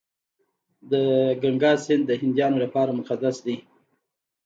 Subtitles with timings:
[0.91, 0.93] د
[1.41, 3.55] ګنګا سیند د هندیانو لپاره مقدس دی.